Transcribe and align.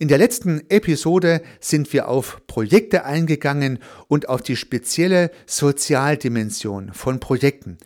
In 0.00 0.08
der 0.08 0.16
letzten 0.16 0.62
Episode 0.70 1.42
sind 1.60 1.92
wir 1.92 2.08
auf 2.08 2.40
Projekte 2.46 3.04
eingegangen 3.04 3.80
und 4.08 4.30
auf 4.30 4.40
die 4.40 4.56
spezielle 4.56 5.30
Sozialdimension 5.44 6.94
von 6.94 7.20
Projekten. 7.20 7.76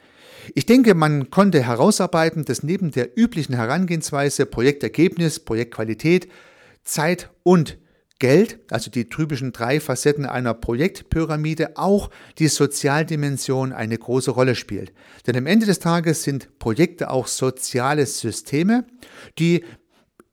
Ich 0.55 0.65
denke, 0.65 0.95
man 0.95 1.31
konnte 1.31 1.61
herausarbeiten, 1.61 2.45
dass 2.45 2.63
neben 2.63 2.93
der 2.93 3.19
üblichen 3.19 3.57
Herangehensweise 3.57 4.47
Projektergebnis, 4.47 5.41
Projektqualität, 5.41 6.29
Zeit 6.85 7.31
und 7.43 7.79
Geld, 8.21 8.61
also 8.71 8.93
die 8.93 9.09
typischen 9.09 9.51
drei 9.51 9.81
Facetten 9.81 10.25
einer 10.25 10.55
Projektpyramide, 10.55 11.77
auch 11.77 12.11
die 12.39 12.47
Sozialdimension 12.47 13.73
eine 13.73 13.99
große 13.99 14.31
Rolle 14.31 14.55
spielt. 14.55 14.93
Denn 15.27 15.37
am 15.37 15.47
Ende 15.47 15.67
des 15.67 15.81
Tages 15.81 16.23
sind 16.23 16.61
Projekte 16.61 17.11
auch 17.11 17.27
soziale 17.27 18.07
Systeme, 18.07 18.87
die 19.41 19.65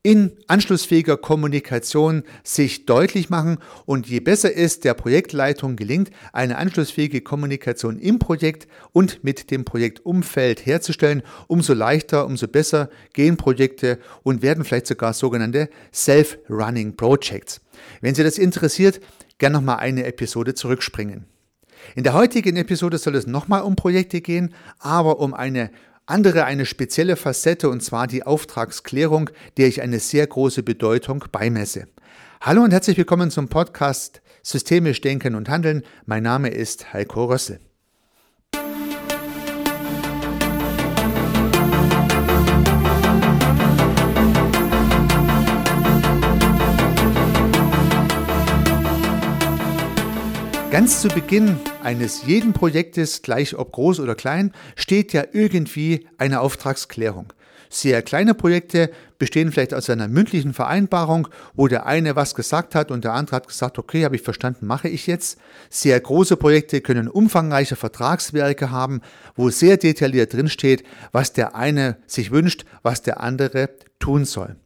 in 0.02 0.32
anschlussfähiger 0.48 1.16
Kommunikation 1.16 2.24
sich 2.42 2.86
deutlich 2.86 3.30
machen 3.30 3.58
und 3.86 4.08
je 4.08 4.18
besser 4.18 4.56
es 4.56 4.80
der 4.80 4.94
Projektleitung 4.94 5.76
gelingt, 5.76 6.10
eine 6.32 6.58
anschlussfähige 6.58 7.20
Kommunikation 7.20 7.98
im 7.98 8.18
Projekt 8.18 8.66
und 8.92 9.22
mit 9.22 9.52
dem 9.52 9.64
Projektumfeld 9.64 10.66
herzustellen, 10.66 11.22
umso 11.46 11.72
leichter, 11.72 12.26
umso 12.26 12.48
besser 12.48 12.90
gehen 13.12 13.36
Projekte 13.36 13.98
und 14.24 14.42
werden 14.42 14.64
vielleicht 14.64 14.88
sogar 14.88 15.12
sogenannte 15.12 15.68
Self-Running 15.92 16.96
Projects. 16.96 17.60
Wenn 18.00 18.16
Sie 18.16 18.24
das 18.24 18.38
interessiert, 18.38 19.00
gerne 19.38 19.54
nochmal 19.54 19.78
eine 19.78 20.04
Episode 20.04 20.54
zurückspringen. 20.54 21.26
In 21.94 22.04
der 22.04 22.14
heutigen 22.14 22.56
Episode 22.56 22.98
soll 22.98 23.14
es 23.14 23.26
nochmal 23.26 23.62
um 23.62 23.76
Projekte 23.76 24.20
gehen, 24.20 24.54
aber 24.78 25.20
um 25.20 25.34
eine 25.34 25.70
andere 26.06 26.44
eine 26.44 26.66
spezielle 26.66 27.16
Facette 27.16 27.68
und 27.68 27.82
zwar 27.82 28.06
die 28.06 28.24
Auftragsklärung, 28.24 29.30
der 29.56 29.68
ich 29.68 29.82
eine 29.82 30.00
sehr 30.00 30.26
große 30.26 30.62
Bedeutung 30.62 31.24
beimesse. 31.30 31.86
Hallo 32.40 32.62
und 32.62 32.72
herzlich 32.72 32.98
willkommen 32.98 33.30
zum 33.30 33.48
Podcast 33.48 34.20
Systemisch 34.42 35.00
Denken 35.00 35.36
und 35.36 35.48
Handeln. 35.48 35.82
Mein 36.06 36.24
Name 36.24 36.48
ist 36.48 36.92
Heiko 36.92 37.26
Rössel. 37.26 37.60
Ganz 50.72 51.02
zu 51.02 51.08
Beginn 51.08 51.60
eines 51.82 52.24
jeden 52.24 52.54
Projektes, 52.54 53.20
gleich 53.20 53.54
ob 53.58 53.72
groß 53.72 54.00
oder 54.00 54.14
klein, 54.14 54.52
steht 54.74 55.12
ja 55.12 55.22
irgendwie 55.30 56.08
eine 56.16 56.40
Auftragsklärung. 56.40 57.34
Sehr 57.68 58.00
kleine 58.00 58.32
Projekte 58.32 58.90
bestehen 59.18 59.52
vielleicht 59.52 59.74
aus 59.74 59.90
einer 59.90 60.08
mündlichen 60.08 60.54
Vereinbarung, 60.54 61.28
wo 61.52 61.68
der 61.68 61.84
eine 61.84 62.16
was 62.16 62.34
gesagt 62.34 62.74
hat 62.74 62.90
und 62.90 63.04
der 63.04 63.12
andere 63.12 63.36
hat 63.36 63.48
gesagt, 63.48 63.78
okay, 63.78 64.06
habe 64.06 64.16
ich 64.16 64.22
verstanden, 64.22 64.66
mache 64.66 64.88
ich 64.88 65.06
jetzt. 65.06 65.38
Sehr 65.68 66.00
große 66.00 66.38
Projekte 66.38 66.80
können 66.80 67.06
umfangreiche 67.06 67.76
Vertragswerke 67.76 68.70
haben, 68.70 69.02
wo 69.34 69.50
sehr 69.50 69.76
detailliert 69.76 70.32
drinsteht, 70.32 70.84
was 71.12 71.34
der 71.34 71.54
eine 71.54 71.98
sich 72.06 72.30
wünscht, 72.30 72.64
was 72.82 73.02
der 73.02 73.20
andere 73.20 73.68
tun 73.98 74.24
soll. 74.24 74.56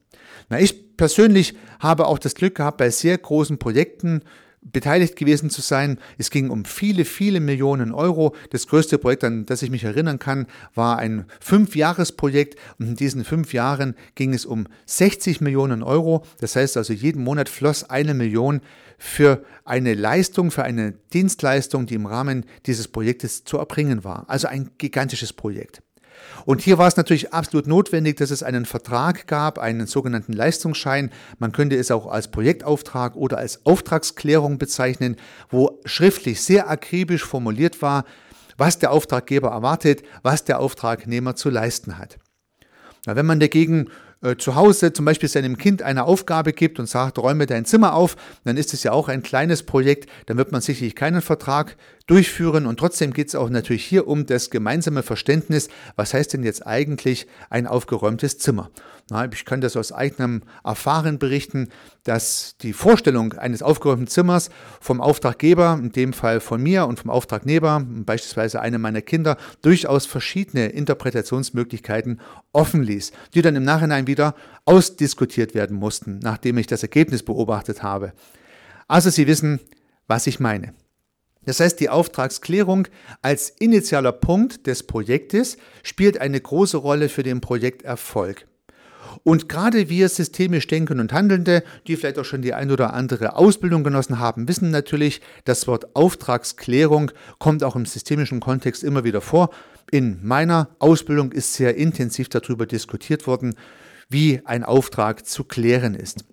Na, 0.50 0.60
ich 0.60 0.96
persönlich 0.96 1.56
habe 1.80 2.06
auch 2.06 2.20
das 2.20 2.36
Glück 2.36 2.54
gehabt, 2.54 2.76
bei 2.76 2.90
sehr 2.90 3.18
großen 3.18 3.58
Projekten 3.58 4.22
beteiligt 4.72 5.16
gewesen 5.16 5.50
zu 5.50 5.60
sein. 5.60 5.98
Es 6.18 6.30
ging 6.30 6.50
um 6.50 6.64
viele, 6.64 7.04
viele 7.04 7.40
Millionen 7.40 7.92
Euro. 7.92 8.34
Das 8.50 8.66
größte 8.66 8.98
Projekt, 8.98 9.24
an 9.24 9.46
das 9.46 9.62
ich 9.62 9.70
mich 9.70 9.84
erinnern 9.84 10.18
kann, 10.18 10.46
war 10.74 10.98
ein 10.98 11.26
Fünfjahresprojekt 11.40 12.56
und 12.78 12.88
in 12.88 12.96
diesen 12.96 13.24
fünf 13.24 13.52
Jahren 13.52 13.94
ging 14.14 14.34
es 14.34 14.46
um 14.46 14.66
60 14.86 15.40
Millionen 15.40 15.82
Euro. 15.82 16.24
Das 16.40 16.56
heißt 16.56 16.76
also, 16.76 16.92
jeden 16.92 17.22
Monat 17.22 17.48
floss 17.48 17.84
eine 17.84 18.14
Million 18.14 18.60
für 18.98 19.44
eine 19.64 19.94
Leistung, 19.94 20.50
für 20.50 20.64
eine 20.64 20.92
Dienstleistung, 21.12 21.86
die 21.86 21.94
im 21.94 22.06
Rahmen 22.06 22.46
dieses 22.66 22.88
Projektes 22.88 23.44
zu 23.44 23.58
erbringen 23.58 24.04
war. 24.04 24.24
Also 24.28 24.48
ein 24.48 24.70
gigantisches 24.78 25.32
Projekt. 25.32 25.82
Und 26.44 26.62
hier 26.62 26.78
war 26.78 26.88
es 26.88 26.96
natürlich 26.96 27.32
absolut 27.32 27.66
notwendig, 27.66 28.16
dass 28.16 28.30
es 28.30 28.42
einen 28.42 28.66
Vertrag 28.66 29.26
gab, 29.26 29.58
einen 29.58 29.86
sogenannten 29.86 30.32
Leistungsschein. 30.32 31.10
Man 31.38 31.52
könnte 31.52 31.76
es 31.76 31.90
auch 31.90 32.06
als 32.06 32.28
Projektauftrag 32.28 33.16
oder 33.16 33.38
als 33.38 33.64
Auftragsklärung 33.66 34.58
bezeichnen, 34.58 35.16
wo 35.50 35.80
schriftlich 35.84 36.42
sehr 36.42 36.70
akribisch 36.70 37.24
formuliert 37.24 37.82
war, 37.82 38.04
was 38.56 38.78
der 38.78 38.92
Auftraggeber 38.92 39.48
erwartet, 39.48 40.02
was 40.22 40.44
der 40.44 40.60
Auftragnehmer 40.60 41.36
zu 41.36 41.50
leisten 41.50 41.98
hat. 41.98 42.18
wenn 43.04 43.26
man 43.26 43.38
dagegen 43.38 43.88
äh, 44.22 44.36
zu 44.36 44.54
Hause. 44.54 44.92
Zum 44.92 45.04
Beispiel 45.04 45.28
seinem 45.28 45.58
Kind 45.58 45.82
eine 45.82 46.04
Aufgabe 46.04 46.52
gibt 46.52 46.78
und 46.78 46.88
sagt, 46.88 47.18
räume 47.18 47.46
dein 47.46 47.64
Zimmer 47.64 47.94
auf, 47.94 48.16
dann 48.44 48.56
ist 48.56 48.72
es 48.74 48.82
ja 48.82 48.92
auch 48.92 49.08
ein 49.08 49.22
kleines 49.22 49.62
Projekt, 49.62 50.08
dann 50.26 50.36
wird 50.36 50.52
man 50.52 50.60
sicherlich 50.60 50.94
keinen 50.94 51.22
Vertrag 51.22 51.76
durchführen. 52.06 52.66
Und 52.66 52.78
trotzdem 52.78 53.12
geht 53.12 53.28
es 53.28 53.34
auch 53.34 53.50
natürlich 53.50 53.84
hier 53.84 54.06
um 54.08 54.26
das 54.26 54.50
gemeinsame 54.50 55.02
Verständnis, 55.02 55.68
was 55.96 56.14
heißt 56.14 56.32
denn 56.32 56.44
jetzt 56.44 56.66
eigentlich 56.66 57.26
ein 57.50 57.66
aufgeräumtes 57.66 58.38
Zimmer. 58.38 58.70
Ich 59.32 59.44
kann 59.44 59.60
das 59.60 59.76
aus 59.76 59.92
eigenem 59.92 60.42
Erfahren 60.64 61.20
berichten, 61.20 61.68
dass 62.02 62.56
die 62.60 62.72
Vorstellung 62.72 63.34
eines 63.34 63.62
aufgeräumten 63.62 64.08
Zimmers 64.08 64.50
vom 64.80 65.00
Auftraggeber, 65.00 65.78
in 65.80 65.92
dem 65.92 66.12
Fall 66.12 66.40
von 66.40 66.60
mir 66.60 66.86
und 66.86 66.98
vom 66.98 67.10
Auftragnehmer, 67.10 67.86
beispielsweise 67.86 68.60
einem 68.60 68.80
meiner 68.80 69.02
Kinder, 69.02 69.36
durchaus 69.62 70.06
verschiedene 70.06 70.66
Interpretationsmöglichkeiten 70.70 72.20
offen 72.52 72.82
ließ, 72.82 73.12
die 73.32 73.42
dann 73.42 73.54
im 73.54 73.62
Nachhinein 73.62 74.08
wieder 74.08 74.34
ausdiskutiert 74.64 75.54
werden 75.54 75.76
mussten, 75.76 76.18
nachdem 76.18 76.58
ich 76.58 76.66
das 76.66 76.82
Ergebnis 76.82 77.22
beobachtet 77.22 77.84
habe. 77.84 78.12
Also 78.88 79.10
Sie 79.10 79.28
wissen, 79.28 79.60
was 80.08 80.26
ich 80.26 80.40
meine. 80.40 80.74
Das 81.44 81.60
heißt, 81.60 81.78
die 81.78 81.90
Auftragsklärung 81.90 82.88
als 83.22 83.50
initialer 83.50 84.10
Punkt 84.10 84.66
des 84.66 84.82
Projektes 84.82 85.58
spielt 85.84 86.20
eine 86.20 86.40
große 86.40 86.76
Rolle 86.76 87.08
für 87.08 87.22
den 87.22 87.40
Projekterfolg. 87.40 88.48
Und 89.22 89.48
gerade 89.48 89.88
wir 89.88 90.08
systemisch 90.08 90.66
Denken 90.66 91.00
und 91.00 91.12
Handelnde, 91.12 91.62
die 91.86 91.96
vielleicht 91.96 92.18
auch 92.18 92.24
schon 92.24 92.42
die 92.42 92.54
ein 92.54 92.70
oder 92.70 92.94
andere 92.94 93.36
Ausbildung 93.36 93.84
genossen 93.84 94.18
haben, 94.18 94.48
wissen 94.48 94.70
natürlich, 94.70 95.20
das 95.44 95.66
Wort 95.66 95.94
Auftragsklärung 95.94 97.10
kommt 97.38 97.64
auch 97.64 97.76
im 97.76 97.86
systemischen 97.86 98.40
Kontext 98.40 98.84
immer 98.84 99.04
wieder 99.04 99.20
vor. 99.20 99.50
In 99.90 100.18
meiner 100.26 100.68
Ausbildung 100.78 101.32
ist 101.32 101.54
sehr 101.54 101.76
intensiv 101.76 102.28
darüber 102.28 102.66
diskutiert 102.66 103.26
worden, 103.26 103.54
wie 104.08 104.40
ein 104.44 104.64
Auftrag 104.64 105.26
zu 105.26 105.44
klären 105.44 105.94
ist. 105.94 106.24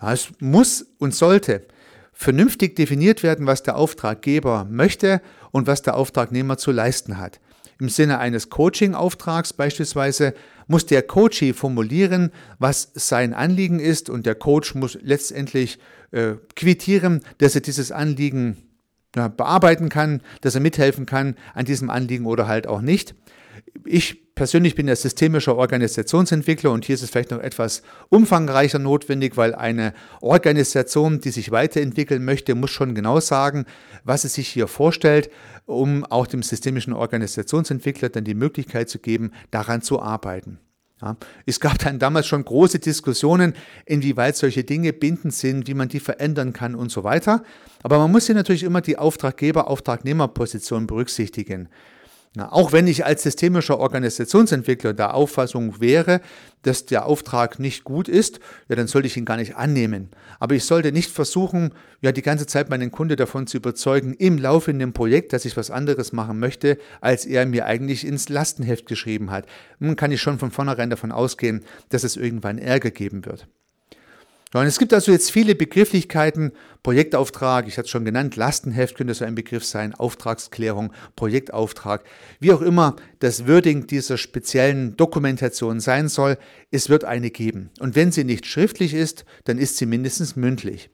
es 0.00 0.28
muss 0.40 0.86
und 0.98 1.14
sollte 1.14 1.66
vernünftig 2.12 2.76
definiert 2.76 3.22
werden, 3.22 3.46
was 3.46 3.62
der 3.62 3.76
Auftraggeber 3.76 4.66
möchte 4.70 5.20
und 5.50 5.66
was 5.66 5.82
der 5.82 5.96
Auftragnehmer 5.96 6.56
zu 6.56 6.70
leisten 6.70 7.18
hat. 7.18 7.40
Im 7.80 7.88
Sinne 7.88 8.18
eines 8.18 8.48
Coaching-Auftrags 8.48 9.52
beispielsweise 9.52 10.34
muss 10.66 10.86
der 10.86 11.02
Coachee 11.02 11.52
formulieren, 11.52 12.30
was 12.58 12.90
sein 12.94 13.34
Anliegen 13.34 13.80
ist 13.80 14.10
und 14.10 14.26
der 14.26 14.34
Coach 14.34 14.74
muss 14.74 14.98
letztendlich 15.00 15.78
äh, 16.10 16.34
quittieren, 16.56 17.20
dass 17.38 17.54
er 17.54 17.60
dieses 17.60 17.92
Anliegen 17.92 18.56
ja, 19.14 19.28
bearbeiten 19.28 19.88
kann, 19.88 20.22
dass 20.40 20.54
er 20.54 20.60
mithelfen 20.60 21.06
kann 21.06 21.36
an 21.54 21.64
diesem 21.64 21.90
Anliegen 21.90 22.26
oder 22.26 22.46
halt 22.46 22.66
auch 22.66 22.80
nicht. 22.80 23.14
Ich 23.84 24.21
persönlich 24.34 24.74
bin 24.74 24.88
ja 24.88 24.96
systemischer 24.96 25.56
Organisationsentwickler 25.56 26.70
und 26.70 26.84
hier 26.84 26.94
ist 26.94 27.02
es 27.02 27.10
vielleicht 27.10 27.30
noch 27.30 27.40
etwas 27.40 27.82
umfangreicher 28.08 28.78
notwendig, 28.78 29.36
weil 29.36 29.54
eine 29.54 29.92
Organisation, 30.20 31.20
die 31.20 31.30
sich 31.30 31.50
weiterentwickeln 31.50 32.24
möchte, 32.24 32.54
muss 32.54 32.70
schon 32.70 32.94
genau 32.94 33.20
sagen, 33.20 33.66
was 34.04 34.24
es 34.24 34.34
sich 34.34 34.48
hier 34.48 34.68
vorstellt, 34.68 35.30
um 35.66 36.04
auch 36.04 36.26
dem 36.26 36.42
systemischen 36.42 36.92
Organisationsentwickler 36.92 38.08
dann 38.08 38.24
die 38.24 38.34
Möglichkeit 38.34 38.88
zu 38.88 38.98
geben, 38.98 39.32
daran 39.50 39.82
zu 39.82 40.00
arbeiten. 40.00 40.58
Ja, 41.02 41.16
es 41.46 41.58
gab 41.58 41.78
dann 41.78 41.98
damals 41.98 42.28
schon 42.28 42.44
große 42.44 42.78
Diskussionen, 42.78 43.54
inwieweit 43.86 44.36
solche 44.36 44.62
Dinge 44.62 44.92
bindend 44.92 45.34
sind, 45.34 45.66
wie 45.66 45.74
man 45.74 45.88
die 45.88 45.98
verändern 45.98 46.52
kann 46.52 46.76
und 46.76 46.92
so 46.92 47.02
weiter. 47.02 47.42
Aber 47.82 47.98
man 47.98 48.12
muss 48.12 48.26
hier 48.26 48.36
natürlich 48.36 48.62
immer 48.62 48.80
die 48.80 48.98
Auftraggeber-Auftragnehmer-Position 48.98 50.86
berücksichtigen. 50.86 51.68
Na, 52.34 52.50
auch 52.50 52.72
wenn 52.72 52.86
ich 52.86 53.04
als 53.04 53.24
systemischer 53.24 53.78
Organisationsentwickler 53.78 54.94
der 54.94 55.12
Auffassung 55.12 55.82
wäre, 55.82 56.22
dass 56.62 56.86
der 56.86 57.04
Auftrag 57.04 57.58
nicht 57.58 57.84
gut 57.84 58.08
ist, 58.08 58.40
ja, 58.70 58.76
dann 58.76 58.86
sollte 58.86 59.06
ich 59.06 59.18
ihn 59.18 59.26
gar 59.26 59.36
nicht 59.36 59.56
annehmen. 59.56 60.08
Aber 60.40 60.54
ich 60.54 60.64
sollte 60.64 60.92
nicht 60.92 61.10
versuchen, 61.10 61.74
ja, 62.00 62.10
die 62.10 62.22
ganze 62.22 62.46
Zeit 62.46 62.70
meinen 62.70 62.90
Kunde 62.90 63.16
davon 63.16 63.46
zu 63.46 63.58
überzeugen, 63.58 64.14
im 64.14 64.38
laufenden 64.38 64.94
Projekt, 64.94 65.34
dass 65.34 65.44
ich 65.44 65.58
was 65.58 65.70
anderes 65.70 66.12
machen 66.12 66.38
möchte, 66.38 66.78
als 67.02 67.26
er 67.26 67.44
mir 67.44 67.66
eigentlich 67.66 68.06
ins 68.06 68.30
Lastenheft 68.30 68.86
geschrieben 68.86 69.30
hat. 69.30 69.44
Nun 69.78 69.96
kann 69.96 70.10
ich 70.10 70.22
schon 70.22 70.38
von 70.38 70.50
vornherein 70.50 70.88
davon 70.88 71.12
ausgehen, 71.12 71.62
dass 71.90 72.02
es 72.02 72.16
irgendwann 72.16 72.56
Ärger 72.56 72.90
geben 72.90 73.26
wird. 73.26 73.46
Und 74.54 74.66
es 74.66 74.78
gibt 74.78 74.92
also 74.92 75.12
jetzt 75.12 75.30
viele 75.30 75.54
Begrifflichkeiten, 75.54 76.52
Projektauftrag, 76.82 77.66
ich 77.66 77.78
hatte 77.78 77.86
es 77.86 77.90
schon 77.90 78.04
genannt, 78.04 78.36
Lastenheft 78.36 78.96
könnte 78.96 79.14
so 79.14 79.24
ein 79.24 79.34
Begriff 79.34 79.64
sein, 79.64 79.94
Auftragsklärung, 79.94 80.92
Projektauftrag, 81.16 82.04
wie 82.38 82.52
auch 82.52 82.60
immer 82.60 82.96
das 83.20 83.46
Wording 83.48 83.86
dieser 83.86 84.18
speziellen 84.18 84.96
Dokumentation 84.96 85.80
sein 85.80 86.08
soll, 86.08 86.36
es 86.70 86.90
wird 86.90 87.04
eine 87.04 87.30
geben. 87.30 87.70
Und 87.80 87.96
wenn 87.96 88.12
sie 88.12 88.24
nicht 88.24 88.46
schriftlich 88.46 88.92
ist, 88.92 89.24
dann 89.44 89.56
ist 89.56 89.78
sie 89.78 89.86
mindestens 89.86 90.36
mündlich. 90.36 90.90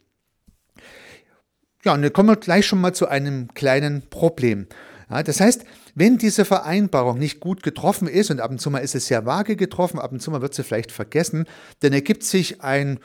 Ja, 1.84 1.94
und 1.94 2.02
dann 2.02 2.12
kommen 2.12 2.28
wir 2.28 2.36
gleich 2.36 2.66
schon 2.66 2.80
mal 2.80 2.92
zu 2.92 3.08
einem 3.08 3.52
kleinen 3.54 4.08
Problem. 4.08 4.66
Ja, 5.10 5.22
das 5.22 5.40
heißt, 5.40 5.64
wenn 5.94 6.18
diese 6.18 6.44
Vereinbarung 6.44 7.18
nicht 7.18 7.40
gut 7.40 7.62
getroffen 7.62 8.06
ist, 8.06 8.30
und 8.30 8.40
ab 8.40 8.50
und 8.50 8.60
zu 8.60 8.70
mal 8.70 8.80
ist 8.80 8.94
es 8.94 9.06
sehr 9.06 9.26
vage 9.26 9.56
getroffen, 9.56 9.98
ab 9.98 10.12
und 10.12 10.20
zu 10.20 10.30
mal 10.30 10.42
wird 10.42 10.54
sie 10.54 10.62
vielleicht 10.62 10.92
vergessen, 10.92 11.46
dann 11.80 11.92
ergibt 11.92 12.22
sich 12.24 12.60
ein 12.60 13.00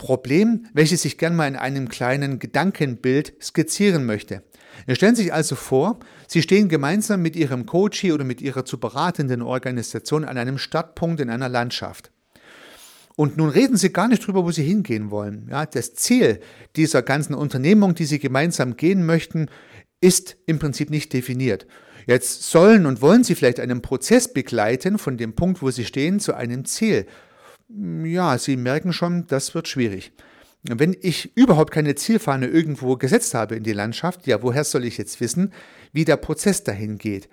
Problem, 0.00 0.64
welches 0.72 1.04
ich 1.04 1.18
gern 1.18 1.36
mal 1.36 1.46
in 1.46 1.56
einem 1.56 1.90
kleinen 1.90 2.38
Gedankenbild 2.38 3.34
skizzieren 3.38 4.06
möchte. 4.06 4.42
Stellen 4.90 5.14
sich 5.14 5.34
also 5.34 5.56
vor, 5.56 6.00
Sie 6.26 6.40
stehen 6.40 6.70
gemeinsam 6.70 7.20
mit 7.20 7.36
Ihrem 7.36 7.66
Coachie 7.66 8.12
oder 8.12 8.24
mit 8.24 8.40
Ihrer 8.40 8.64
zu 8.64 8.80
beratenden 8.80 9.42
Organisation 9.42 10.24
an 10.24 10.38
einem 10.38 10.56
Startpunkt 10.56 11.20
in 11.20 11.28
einer 11.28 11.50
Landschaft. 11.50 12.12
Und 13.14 13.36
nun 13.36 13.50
reden 13.50 13.76
Sie 13.76 13.92
gar 13.92 14.08
nicht 14.08 14.26
drüber, 14.26 14.42
wo 14.42 14.50
Sie 14.50 14.62
hingehen 14.62 15.10
wollen. 15.10 15.48
Ja, 15.50 15.66
das 15.66 15.92
Ziel 15.92 16.40
dieser 16.76 17.02
ganzen 17.02 17.34
Unternehmung, 17.34 17.94
die 17.94 18.06
Sie 18.06 18.18
gemeinsam 18.18 18.78
gehen 18.78 19.04
möchten, 19.04 19.50
ist 20.00 20.38
im 20.46 20.58
Prinzip 20.58 20.88
nicht 20.88 21.12
definiert. 21.12 21.66
Jetzt 22.06 22.44
sollen 22.44 22.86
und 22.86 23.02
wollen 23.02 23.22
Sie 23.22 23.34
vielleicht 23.34 23.60
einen 23.60 23.82
Prozess 23.82 24.32
begleiten 24.32 24.96
von 24.96 25.18
dem 25.18 25.34
Punkt, 25.34 25.60
wo 25.60 25.70
Sie 25.70 25.84
stehen, 25.84 26.20
zu 26.20 26.32
einem 26.32 26.64
Ziel 26.64 27.04
ja, 28.04 28.38
Sie 28.38 28.56
merken 28.56 28.92
schon, 28.92 29.26
das 29.26 29.54
wird 29.54 29.68
schwierig. 29.68 30.12
Wenn 30.62 30.96
ich 31.00 31.36
überhaupt 31.36 31.70
keine 31.70 31.94
Zielfahne 31.94 32.46
irgendwo 32.46 32.96
gesetzt 32.96 33.32
habe 33.34 33.56
in 33.56 33.62
die 33.62 33.72
Landschaft, 33.72 34.26
ja, 34.26 34.42
woher 34.42 34.64
soll 34.64 34.84
ich 34.84 34.98
jetzt 34.98 35.20
wissen, 35.20 35.52
wie 35.92 36.04
der 36.04 36.16
Prozess 36.16 36.64
dahin 36.64 36.98
geht? 36.98 37.28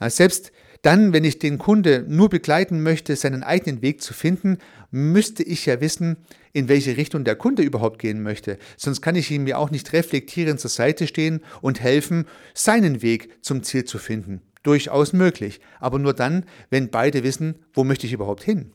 Selbst 0.00 0.52
dann, 0.82 1.12
wenn 1.12 1.24
ich 1.24 1.40
den 1.40 1.58
Kunde 1.58 2.04
nur 2.06 2.28
begleiten 2.28 2.84
möchte, 2.84 3.16
seinen 3.16 3.42
eigenen 3.42 3.82
Weg 3.82 4.00
zu 4.00 4.14
finden, 4.14 4.58
müsste 4.92 5.42
ich 5.42 5.66
ja 5.66 5.80
wissen, 5.80 6.18
in 6.52 6.68
welche 6.68 6.96
Richtung 6.96 7.24
der 7.24 7.34
Kunde 7.34 7.62
überhaupt 7.62 7.98
gehen 7.98 8.22
möchte. 8.22 8.58
Sonst 8.76 9.00
kann 9.00 9.16
ich 9.16 9.30
ihm 9.32 9.48
ja 9.48 9.56
auch 9.56 9.72
nicht 9.72 9.92
reflektierend 9.92 10.60
zur 10.60 10.70
Seite 10.70 11.08
stehen 11.08 11.40
und 11.62 11.80
helfen, 11.80 12.26
seinen 12.54 13.02
Weg 13.02 13.42
zum 13.42 13.64
Ziel 13.64 13.86
zu 13.86 13.98
finden. 13.98 14.42
Durchaus 14.62 15.12
möglich, 15.12 15.60
aber 15.80 15.98
nur 15.98 16.14
dann, 16.14 16.44
wenn 16.70 16.90
beide 16.90 17.24
wissen, 17.24 17.56
wo 17.74 17.82
möchte 17.82 18.06
ich 18.06 18.12
überhaupt 18.12 18.44
hin. 18.44 18.72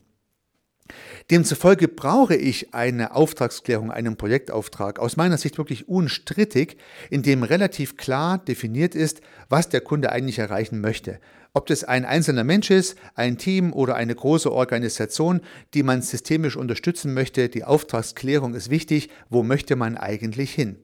Demzufolge 1.30 1.88
brauche 1.88 2.36
ich 2.36 2.74
eine 2.74 3.14
Auftragsklärung, 3.14 3.90
einen 3.90 4.16
Projektauftrag, 4.16 4.98
aus 4.98 5.16
meiner 5.16 5.38
Sicht 5.38 5.56
wirklich 5.56 5.88
unstrittig, 5.88 6.76
in 7.08 7.22
dem 7.22 7.42
relativ 7.42 7.96
klar 7.96 8.38
definiert 8.38 8.94
ist, 8.94 9.22
was 9.48 9.70
der 9.70 9.80
Kunde 9.80 10.12
eigentlich 10.12 10.38
erreichen 10.38 10.82
möchte. 10.82 11.20
Ob 11.54 11.66
das 11.66 11.84
ein 11.84 12.04
einzelner 12.04 12.44
Mensch 12.44 12.70
ist, 12.70 12.98
ein 13.14 13.38
Team 13.38 13.72
oder 13.72 13.94
eine 13.94 14.14
große 14.14 14.52
Organisation, 14.52 15.40
die 15.72 15.82
man 15.82 16.02
systemisch 16.02 16.56
unterstützen 16.56 17.14
möchte, 17.14 17.48
die 17.48 17.64
Auftragsklärung 17.64 18.54
ist 18.54 18.68
wichtig, 18.68 19.08
wo 19.30 19.42
möchte 19.42 19.76
man 19.76 19.96
eigentlich 19.96 20.52
hin. 20.52 20.76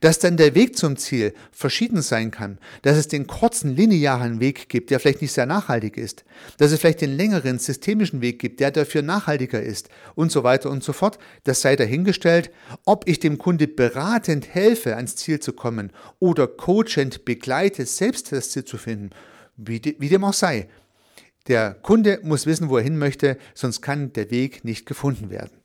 Dass 0.00 0.18
dann 0.18 0.36
der 0.36 0.54
Weg 0.54 0.76
zum 0.76 0.96
Ziel 0.96 1.34
verschieden 1.52 2.02
sein 2.02 2.30
kann, 2.30 2.58
dass 2.82 2.96
es 2.96 3.08
den 3.08 3.26
kurzen 3.26 3.74
linearen 3.74 4.40
Weg 4.40 4.68
gibt, 4.68 4.90
der 4.90 5.00
vielleicht 5.00 5.22
nicht 5.22 5.32
sehr 5.32 5.46
nachhaltig 5.46 5.96
ist, 5.96 6.24
dass 6.58 6.72
es 6.72 6.80
vielleicht 6.80 7.00
den 7.00 7.16
längeren 7.16 7.58
systemischen 7.58 8.20
Weg 8.20 8.38
gibt, 8.38 8.60
der 8.60 8.70
dafür 8.70 9.02
nachhaltiger 9.02 9.62
ist 9.62 9.88
und 10.14 10.30
so 10.32 10.44
weiter 10.44 10.70
und 10.70 10.84
so 10.84 10.92
fort, 10.92 11.18
das 11.44 11.60
sei 11.60 11.76
dahingestellt, 11.76 12.50
ob 12.84 13.08
ich 13.08 13.20
dem 13.20 13.38
Kunde 13.38 13.68
beratend 13.68 14.48
helfe, 14.54 14.96
ans 14.96 15.16
Ziel 15.16 15.40
zu 15.40 15.52
kommen 15.52 15.92
oder 16.18 16.46
coachend 16.46 17.24
begleite, 17.24 17.86
selbst 17.86 18.32
das 18.32 18.50
Ziel 18.50 18.64
zu 18.64 18.78
finden, 18.78 19.10
wie, 19.56 19.96
wie 19.98 20.08
dem 20.08 20.24
auch 20.24 20.34
sei. 20.34 20.68
Der 21.48 21.74
Kunde 21.74 22.20
muss 22.22 22.46
wissen, 22.46 22.68
wo 22.68 22.76
er 22.76 22.84
hin 22.84 22.98
möchte, 22.98 23.38
sonst 23.54 23.80
kann 23.80 24.12
der 24.12 24.30
Weg 24.30 24.64
nicht 24.64 24.86
gefunden 24.86 25.30
werden. 25.30 25.59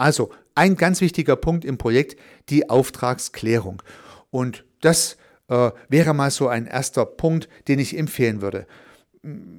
Also 0.00 0.30
ein 0.54 0.76
ganz 0.76 1.02
wichtiger 1.02 1.36
Punkt 1.36 1.62
im 1.62 1.76
Projekt, 1.76 2.18
die 2.48 2.70
Auftragsklärung. 2.70 3.82
Und 4.30 4.64
das 4.80 5.18
äh, 5.48 5.72
wäre 5.90 6.14
mal 6.14 6.30
so 6.30 6.48
ein 6.48 6.66
erster 6.66 7.04
Punkt, 7.04 7.50
den 7.68 7.78
ich 7.78 7.98
empfehlen 7.98 8.40
würde 8.40 8.66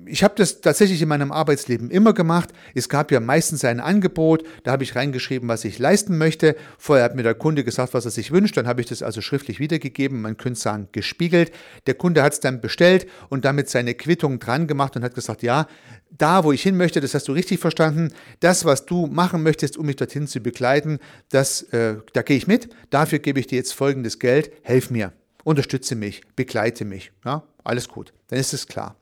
ich 0.08 0.24
habe 0.24 0.34
das 0.38 0.62
tatsächlich 0.62 1.04
in 1.04 1.08
meinem 1.08 1.32
Arbeitsleben 1.32 1.92
immer 1.92 2.14
gemacht. 2.14 2.50
Es 2.74 2.90
gab 2.90 3.12
ja 3.12 3.20
meistens 3.20 3.64
ein 3.64 3.80
Angebot, 3.80 4.44
da 4.64 4.72
habe 4.72 4.84
ich 4.84 4.96
reingeschrieben, 4.96 5.48
was 5.48 5.66
ich 5.66 5.78
leisten 5.78 6.18
möchte. 6.18 6.56
Vorher 6.80 7.06
hat 7.06 7.16
mir 7.16 7.22
der 7.22 7.36
Kunde 7.36 7.64
gesagt, 7.64 7.94
was 7.94 8.06
er 8.06 8.12
sich 8.12 8.32
wünscht, 8.32 8.58
dann 8.58 8.68
habe 8.68 8.82
ich 8.82 8.88
das 8.88 9.04
also 9.04 9.22
schriftlich 9.22 9.60
wiedergegeben, 9.60 10.20
man 10.20 10.38
könnte 10.38 10.60
sagen 10.60 10.88
gespiegelt. 10.92 11.52
Der 11.86 11.94
Kunde 11.94 12.24
hat 12.24 12.34
es 12.34 12.40
dann 12.40 12.60
bestellt 12.60 13.08
und 13.30 13.46
damit 13.46 13.70
seine 13.70 13.94
Quittung 13.94 14.40
dran 14.40 14.66
gemacht 14.66 14.96
und 14.96 15.04
hat 15.04 15.14
gesagt, 15.14 15.44
ja, 15.44 15.68
da, 16.10 16.44
wo 16.44 16.52
ich 16.52 16.64
hin 16.64 16.76
möchte, 16.76 17.00
das 17.00 17.14
hast 17.14 17.28
du 17.28 17.34
richtig 17.34 17.60
verstanden. 17.60 18.12
Das, 18.40 18.66
was 18.66 18.88
du 18.88 19.06
machen 19.06 19.44
möchtest, 19.44 19.78
um 19.78 19.86
mich 19.86 19.96
dorthin 19.96 20.26
zu 20.26 20.40
begleiten, 20.40 20.98
das, 21.30 21.62
äh, 21.72 21.98
da 22.14 22.24
gehe 22.24 22.38
ich 22.38 22.48
mit. 22.48 22.70
Dafür 22.90 23.20
gebe 23.20 23.40
ich 23.40 23.46
dir 23.46 23.58
jetzt 23.58 23.74
folgendes 23.74 24.18
Geld. 24.18 24.52
Helf 24.64 24.90
mir, 24.90 25.14
unterstütze 25.44 25.96
mich, 25.96 26.24
begleite 26.36 26.84
mich. 26.84 27.12
Ja, 27.24 27.44
alles 27.64 27.88
gut. 27.88 28.12
Dann 28.28 28.40
ist 28.40 28.54
es 28.54 28.66
klar. 28.66 28.96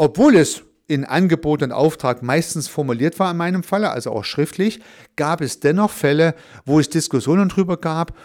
Obwohl 0.00 0.36
es 0.36 0.62
in 0.86 1.04
Angebot 1.04 1.62
und 1.62 1.72
Auftrag 1.72 2.22
meistens 2.22 2.68
formuliert 2.68 3.18
war 3.18 3.30
in 3.32 3.36
meinem 3.36 3.62
Falle, 3.62 3.90
also 3.90 4.12
auch 4.12 4.24
schriftlich, 4.24 4.80
gab 5.14 5.42
es 5.42 5.60
dennoch 5.60 5.90
Fälle, 5.90 6.34
wo 6.64 6.80
es 6.80 6.88
Diskussionen 6.88 7.50
darüber 7.50 7.76
gab, 7.76 8.16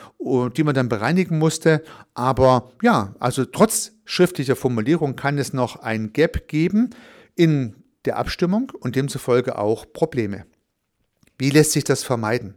die 0.56 0.64
man 0.64 0.74
dann 0.74 0.88
bereinigen 0.88 1.38
musste. 1.38 1.84
Aber 2.14 2.72
ja, 2.82 3.14
also 3.20 3.44
trotz 3.44 3.92
schriftlicher 4.06 4.56
Formulierung 4.56 5.18
kann 5.18 5.38
es 5.38 5.52
noch 5.52 5.76
ein 5.76 6.14
Gap 6.14 6.48
geben 6.48 6.92
in 7.36 7.76
der 8.06 8.16
Abstimmung 8.16 8.72
und 8.80 8.96
demzufolge 8.96 9.58
auch 9.58 9.92
Probleme. 9.92 10.46
Wie 11.38 11.50
lässt 11.50 11.74
sich 11.74 11.84
das 11.84 12.06
vermeiden? 12.06 12.56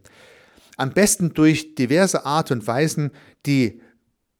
Am 0.77 0.91
besten 0.91 1.35
durch 1.35 1.75
diverse 1.75 2.25
Art 2.25 2.53
und 2.53 2.69
Weisen 2.69 3.11
die 3.47 3.83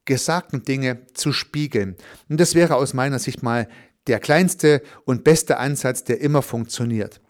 gesagten 0.05 0.63
Dinge 0.63 1.05
zu 1.13 1.33
spiegeln. 1.33 1.97
Und 2.31 2.41
das 2.41 2.55
wäre 2.55 2.77
aus 2.77 2.95
meiner 2.95 3.19
Sicht 3.19 3.43
mal 3.43 3.69
der 4.09 4.19
kleinste 4.21 4.83
und 5.05 5.25
beste 5.25 5.59
Ansatz, 5.59 6.05
der 6.05 6.21
immer 6.21 6.43
funktioniert. 6.43 7.21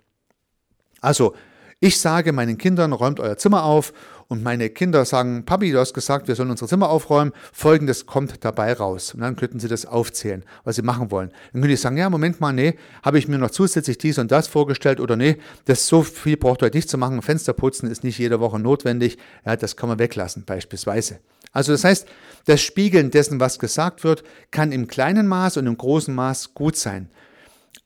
Also, 1.00 1.34
ich 1.80 2.00
sage 2.00 2.32
meinen 2.32 2.58
Kindern, 2.58 2.92
räumt 2.92 3.20
euer 3.20 3.36
Zimmer 3.36 3.62
auf 3.62 3.92
und 4.26 4.42
meine 4.42 4.68
Kinder 4.68 5.04
sagen, 5.04 5.44
Papi, 5.44 5.70
du 5.70 5.78
hast 5.78 5.94
gesagt, 5.94 6.26
wir 6.26 6.34
sollen 6.34 6.50
unser 6.50 6.66
Zimmer 6.66 6.90
aufräumen, 6.90 7.32
folgendes 7.52 8.04
kommt 8.04 8.44
dabei 8.44 8.72
raus. 8.72 9.14
Und 9.14 9.20
dann 9.20 9.36
könnten 9.36 9.60
sie 9.60 9.68
das 9.68 9.86
aufzählen, 9.86 10.44
was 10.64 10.76
sie 10.76 10.82
machen 10.82 11.12
wollen. 11.12 11.30
Dann 11.52 11.62
könnte 11.62 11.74
ich 11.74 11.80
sagen, 11.80 11.96
ja, 11.96 12.10
Moment 12.10 12.40
mal, 12.40 12.52
nee, 12.52 12.74
habe 13.04 13.18
ich 13.18 13.28
mir 13.28 13.38
noch 13.38 13.52
zusätzlich 13.52 13.96
dies 13.96 14.18
und 14.18 14.32
das 14.32 14.48
vorgestellt 14.48 14.98
oder 14.98 15.14
nee, 15.16 15.36
das 15.66 15.86
so 15.86 16.02
viel 16.02 16.36
braucht 16.36 16.62
ihr 16.62 16.70
nicht 16.72 16.90
zu 16.90 16.98
machen. 16.98 17.22
Fenster 17.22 17.52
putzen 17.52 17.88
ist 17.88 18.02
nicht 18.02 18.18
jede 18.18 18.40
Woche 18.40 18.58
notwendig. 18.58 19.16
Ja, 19.46 19.54
das 19.54 19.76
kann 19.76 19.88
man 19.88 20.00
weglassen, 20.00 20.44
beispielsweise. 20.44 21.20
Also 21.52 21.72
das 21.72 21.84
heißt, 21.84 22.08
das 22.46 22.60
Spiegeln 22.60 23.10
dessen, 23.12 23.40
was 23.40 23.58
gesagt 23.58 24.02
wird, 24.02 24.24
kann 24.50 24.72
im 24.72 24.88
kleinen 24.88 25.28
Maß 25.28 25.56
und 25.58 25.66
im 25.66 25.78
großen 25.78 26.14
Maß 26.14 26.54
gut 26.54 26.76
sein. 26.76 27.08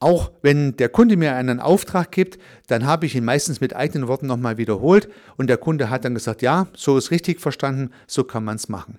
Auch 0.01 0.33
wenn 0.43 0.77
der 0.77 0.89
Kunde 0.89 1.17
mir 1.17 1.35
einen 1.37 1.61
Auftrag 1.61 2.11
gibt, 2.11 2.39
dann 2.67 2.87
habe 2.87 3.07
ich 3.07 3.15
ihn 3.15 3.25
meistens 3.25 3.61
mit 3.61 3.77
eigenen 3.77 4.09
Worten 4.09 4.27
nochmal 4.27 4.59
wiederholt 4.59 5.09
und 5.37 5.47
der 5.47 5.59
Kunde 5.59 5.91
hat 5.91 6.05
dann 6.05 6.15
gesagt, 6.15 6.43
ja, 6.43 6.67
so 6.75 6.99
ist 6.99 7.13
richtig 7.13 7.41
verstanden, 7.41 7.91
so 8.09 8.25
kann 8.25 8.43
man 8.43 8.57
es 8.57 8.69
machen. 8.69 8.99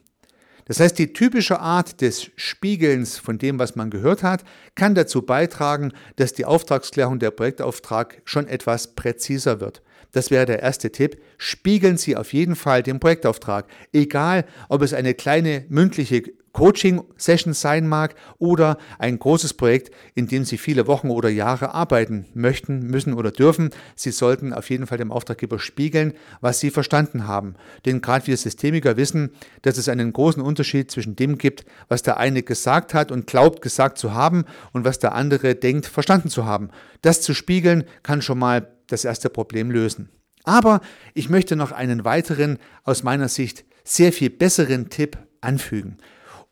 Das 0.66 0.80
heißt, 0.80 0.98
die 0.98 1.12
typische 1.12 1.60
Art 1.60 2.00
des 2.00 2.32
Spiegelns 2.38 3.18
von 3.18 3.38
dem, 3.38 3.60
was 3.60 3.76
man 3.76 3.90
gehört 3.90 4.24
hat, 4.24 4.44
kann 4.76 4.96
dazu 4.96 5.22
beitragen, 5.22 5.92
dass 6.16 6.34
die 6.34 6.46
Auftragsklärung 6.46 7.20
der 7.20 7.32
Projektauftrag 7.32 8.22
schon 8.24 8.48
etwas 8.48 8.96
präziser 8.96 9.60
wird. 9.60 9.82
Das 10.14 10.32
wäre 10.32 10.46
der 10.46 10.62
erste 10.62 10.92
Tipp. 10.92 11.22
Spiegeln 11.38 11.98
Sie 11.98 12.16
auf 12.16 12.34
jeden 12.34 12.56
Fall 12.56 12.84
den 12.84 13.00
Projektauftrag. 13.00 13.66
Egal, 13.92 14.46
ob 14.70 14.84
es 14.84 14.94
eine 14.94 15.16
kleine 15.16 15.66
mündliche 15.70 16.24
Coaching-Session 16.54 17.54
sein 17.54 17.88
mag 17.88 18.16
oder 18.38 18.78
ein 19.00 19.20
großes 19.20 19.56
Projekt, 19.56 19.92
in 20.16 20.28
dem 20.28 20.46
Sie 20.46 20.58
viele 20.58 20.88
Wochen 20.88 21.10
oder 21.10 21.30
Jahre 21.30 21.74
arbeiten 21.74 22.28
möchten, 22.34 22.80
müssen 22.88 23.14
oder 23.14 23.32
dürfen. 23.32 23.72
Sie 23.96 24.12
sollten 24.12 24.54
auf 24.54 24.70
jeden 24.70 24.88
Fall 24.88 24.98
dem 24.98 25.12
Auftraggeber 25.12 25.60
spiegeln, 25.60 26.14
was 26.42 26.60
Sie 26.60 26.70
verstanden 26.70 27.28
haben. 27.28 27.56
Denn 27.86 28.02
gerade 28.02 28.28
wir 28.28 28.38
Systemiker 28.38 28.96
wissen, 28.98 29.32
dass 29.64 29.78
es 29.78 29.90
einen 29.90 30.14
großen 30.14 30.42
Unterschied 30.42 30.90
zwischen 30.90 31.16
dem 31.16 31.38
gibt, 31.38 31.66
was 31.90 32.04
der 32.04 32.18
eine 32.18 32.44
gesagt 32.44 32.94
hat 32.94 33.12
und 33.12 33.28
glaubt 33.28 33.62
gesagt 33.62 33.98
zu 33.98 34.14
haben 34.14 34.46
und 34.72 34.86
was 34.86 35.00
der 35.00 35.14
andere 35.14 35.56
denkt 35.56 35.88
verstanden 35.88 36.30
zu 36.30 36.46
haben. 36.46 36.70
Das 37.02 37.22
zu 37.22 37.34
spiegeln 37.34 37.84
kann 38.04 38.22
schon 38.22 38.40
mal 38.40 38.68
das 38.88 39.06
erste 39.06 39.30
Problem 39.30 39.72
lösen. 39.72 40.10
Aber 40.44 40.82
ich 41.14 41.30
möchte 41.30 41.56
noch 41.56 41.72
einen 41.72 42.06
weiteren, 42.06 42.60
aus 42.84 43.04
meiner 43.04 43.30
Sicht 43.30 43.66
sehr 43.84 44.14
viel 44.14 44.30
besseren 44.30 44.90
Tipp 44.90 45.18
anfügen. 45.42 45.98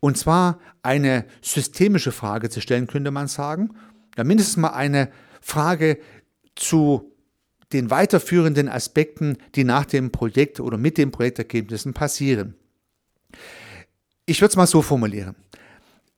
Und 0.01 0.17
zwar 0.17 0.59
eine 0.81 1.25
systemische 1.41 2.11
Frage 2.11 2.49
zu 2.49 2.59
stellen, 2.59 2.87
könnte 2.87 3.11
man 3.11 3.29
sagen. 3.29 3.69
Ja, 4.17 4.25
mindestens 4.25 4.57
mal 4.57 4.71
eine 4.71 5.09
Frage 5.39 5.99
zu 6.55 7.13
den 7.71 7.89
weiterführenden 7.89 8.67
Aspekten, 8.67 9.37
die 9.55 9.63
nach 9.63 9.85
dem 9.85 10.11
Projekt 10.11 10.59
oder 10.59 10.77
mit 10.77 10.97
den 10.97 11.11
Projektergebnissen 11.11 11.93
passieren. 11.93 12.55
Ich 14.25 14.41
würde 14.41 14.49
es 14.49 14.57
mal 14.57 14.67
so 14.67 14.81
formulieren. 14.81 15.35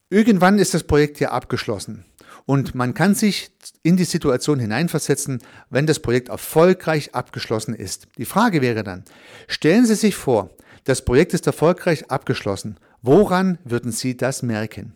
Irgendwann 0.09 0.59
ist 0.59 0.73
das 0.73 0.83
Projekt 0.83 1.19
ja 1.19 1.31
abgeschlossen 1.31 2.05
und 2.45 2.75
man 2.75 2.93
kann 2.93 3.15
sich 3.15 3.51
in 3.83 3.97
die 3.97 4.03
Situation 4.03 4.59
hineinversetzen, 4.59 5.41
wenn 5.69 5.87
das 5.87 5.99
Projekt 5.99 6.29
erfolgreich 6.29 7.15
abgeschlossen 7.15 7.73
ist. 7.73 8.07
Die 8.17 8.25
Frage 8.25 8.61
wäre 8.61 8.83
dann, 8.83 9.03
stellen 9.47 9.85
Sie 9.85 9.95
sich 9.95 10.15
vor, 10.15 10.49
das 10.83 11.05
Projekt 11.05 11.33
ist 11.33 11.47
erfolgreich 11.47 12.11
abgeschlossen. 12.11 12.77
Woran 13.03 13.60
würden 13.65 13.91
Sie 13.91 14.15
das 14.15 14.43
merken? 14.43 14.95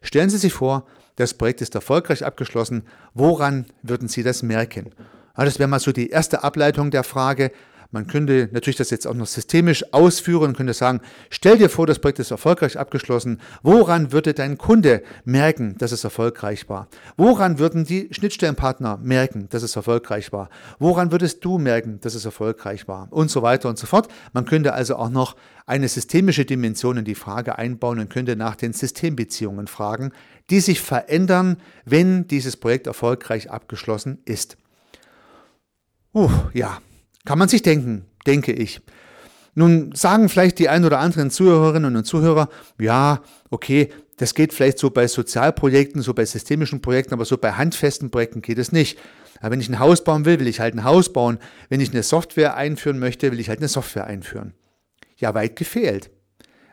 Stellen 0.00 0.30
Sie 0.30 0.38
sich 0.38 0.54
vor, 0.54 0.86
das 1.16 1.34
Projekt 1.34 1.60
ist 1.60 1.74
erfolgreich 1.74 2.24
abgeschlossen. 2.24 2.84
Woran 3.12 3.66
würden 3.82 4.08
Sie 4.08 4.22
das 4.22 4.42
merken? 4.42 4.94
das 5.34 5.58
wäre 5.58 5.68
mal 5.68 5.78
so 5.78 5.92
die 5.92 6.08
erste 6.08 6.42
Ableitung 6.42 6.90
der 6.90 7.04
Frage. 7.04 7.52
Man 7.90 8.06
könnte 8.06 8.50
natürlich 8.52 8.76
das 8.76 8.90
jetzt 8.90 9.06
auch 9.06 9.14
noch 9.14 9.26
systemisch 9.26 9.94
ausführen 9.94 10.48
und 10.50 10.56
könnte 10.58 10.74
sagen, 10.74 11.00
stell 11.30 11.56
dir 11.56 11.70
vor, 11.70 11.86
das 11.86 11.98
Projekt 11.98 12.18
ist 12.18 12.30
erfolgreich 12.30 12.78
abgeschlossen. 12.78 13.40
Woran 13.62 14.12
würde 14.12 14.34
dein 14.34 14.58
Kunde 14.58 15.02
merken, 15.24 15.74
dass 15.78 15.92
es 15.92 16.04
erfolgreich 16.04 16.68
war? 16.68 16.88
Woran 17.16 17.58
würden 17.58 17.84
die 17.84 18.08
Schnittstellenpartner 18.10 18.98
merken, 18.98 19.48
dass 19.48 19.62
es 19.62 19.74
erfolgreich 19.74 20.34
war? 20.34 20.50
Woran 20.78 21.12
würdest 21.12 21.42
du 21.46 21.56
merken, 21.56 21.98
dass 22.02 22.14
es 22.14 22.26
erfolgreich 22.26 22.88
war? 22.88 23.08
Und 23.10 23.30
so 23.30 23.40
weiter 23.40 23.70
und 23.70 23.78
so 23.78 23.86
fort. 23.86 24.08
Man 24.34 24.44
könnte 24.44 24.74
also 24.74 24.96
auch 24.96 25.08
noch 25.08 25.34
eine 25.64 25.88
systemische 25.88 26.44
Dimension 26.44 26.98
in 26.98 27.06
die 27.06 27.14
Frage 27.14 27.56
einbauen 27.56 28.00
und 28.00 28.10
könnte 28.10 28.36
nach 28.36 28.56
den 28.56 28.74
Systembeziehungen 28.74 29.66
fragen, 29.66 30.12
die 30.50 30.60
sich 30.60 30.82
verändern, 30.82 31.56
wenn 31.86 32.26
dieses 32.26 32.58
Projekt 32.58 32.86
erfolgreich 32.86 33.50
abgeschlossen 33.50 34.18
ist. 34.26 34.58
Uh, 36.14 36.30
ja, 36.52 36.80
kann 37.24 37.38
man 37.38 37.48
sich 37.48 37.62
denken, 37.62 38.04
denke 38.26 38.52
ich. 38.52 38.80
Nun 39.54 39.92
sagen 39.94 40.28
vielleicht 40.28 40.58
die 40.58 40.68
ein 40.68 40.84
oder 40.84 41.00
anderen 41.00 41.30
Zuhörerinnen 41.30 41.96
und 41.96 42.04
Zuhörer, 42.04 42.48
ja, 42.78 43.22
okay, 43.50 43.88
das 44.16 44.34
geht 44.34 44.52
vielleicht 44.52 44.78
so 44.78 44.90
bei 44.90 45.06
Sozialprojekten, 45.06 46.02
so 46.02 46.14
bei 46.14 46.24
systemischen 46.24 46.80
Projekten, 46.80 47.14
aber 47.14 47.24
so 47.24 47.38
bei 47.38 47.52
handfesten 47.52 48.10
Projekten 48.10 48.42
geht 48.42 48.58
es 48.58 48.72
nicht. 48.72 48.98
Aber 49.40 49.52
wenn 49.52 49.60
ich 49.60 49.68
ein 49.68 49.78
Haus 49.78 50.02
bauen 50.02 50.24
will, 50.24 50.40
will 50.40 50.48
ich 50.48 50.60
halt 50.60 50.74
ein 50.74 50.84
Haus 50.84 51.12
bauen. 51.12 51.38
Wenn 51.68 51.80
ich 51.80 51.90
eine 51.90 52.02
Software 52.02 52.56
einführen 52.56 52.98
möchte, 52.98 53.30
will 53.30 53.40
ich 53.40 53.48
halt 53.48 53.60
eine 53.60 53.68
Software 53.68 54.06
einführen. 54.06 54.54
Ja, 55.16 55.34
weit 55.34 55.56
gefehlt. 55.56 56.10